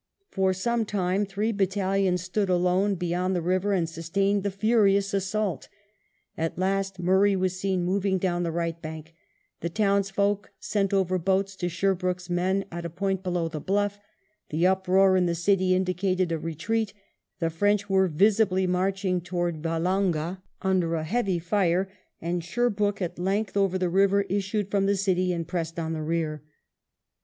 For 0.31 0.51
some 0.51 0.83
time 0.83 1.27
three 1.27 1.51
battalions 1.51 2.23
stood 2.23 2.49
alone 2.49 2.95
beyond 2.95 3.35
the 3.35 3.39
river 3.43 3.71
and 3.71 3.87
sustained 3.87 4.41
the 4.41 4.49
furious 4.49 5.13
assault. 5.13 5.69
At 6.35 6.57
last 6.57 6.97
Murray 6.97 7.35
was 7.35 7.59
seen 7.59 7.83
moving 7.83 8.17
down 8.17 8.41
the 8.41 8.51
right 8.51 8.81
bank; 8.81 9.13
the 9.59 9.69
townsfolk 9.69 10.49
sent 10.59 10.91
over 10.91 11.19
boats 11.19 11.55
to 11.57 11.69
Sherbrooke's 11.69 12.31
men 12.31 12.65
at 12.71 12.83
a 12.83 12.89
point 12.89 13.21
below 13.21 13.47
the 13.47 13.59
bluff; 13.61 13.99
the 14.49 14.65
uproar 14.65 15.15
in 15.15 15.27
the 15.27 15.35
city 15.35 15.75
indicated 15.75 16.31
a 16.31 16.39
retreat, 16.39 16.95
the 17.37 17.51
French 17.51 17.87
were 17.87 18.07
visibly 18.07 18.65
marching 18.65 19.21
towards 19.21 19.59
Vallonga 19.59 20.41
under 20.63 20.95
a 20.95 21.03
heavy 21.03 21.37
fire, 21.37 21.87
and 22.19 22.43
Sherbrooke, 22.43 23.03
at 23.03 23.19
length 23.19 23.55
over 23.55 23.77
the 23.77 23.87
river, 23.87 24.23
issued 24.23 24.71
from 24.71 24.87
the 24.87 24.97
city 24.97 25.31
and 25.31 25.47
pressed 25.47 25.77
on 25.77 25.93
the 25.93 26.01
rear. 26.01 26.41